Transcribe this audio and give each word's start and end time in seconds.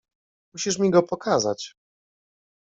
—Musisz 0.53 0.79
mi 0.79 0.89
go 0.91 1.03
pokazać. 1.03 1.75